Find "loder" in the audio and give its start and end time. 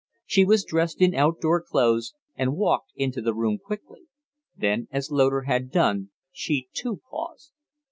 5.11-5.41